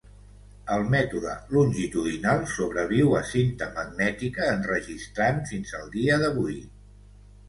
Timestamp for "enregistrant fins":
4.55-5.75